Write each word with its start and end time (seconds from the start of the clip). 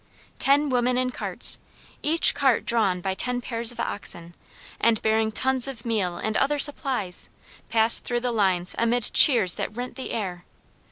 Ten 0.39 0.69
women 0.69 0.97
in 0.97 1.11
carts, 1.11 1.59
each 2.01 2.33
cart 2.33 2.65
drawn 2.65 3.01
by 3.01 3.13
ten 3.13 3.39
pairs 3.39 3.71
of 3.71 3.79
oxen, 3.79 4.33
and 4.79 4.99
bearing 5.03 5.31
tons 5.31 5.67
of 5.67 5.85
meal 5.85 6.17
and 6.17 6.35
other 6.37 6.57
supplies, 6.57 7.29
passed 7.69 8.03
through 8.03 8.21
the 8.21 8.31
lines 8.31 8.73
amid 8.79 9.13
cheers 9.13 9.57
that 9.57 9.75
rent 9.77 9.95
the 9.97 10.09
air. 10.09 10.43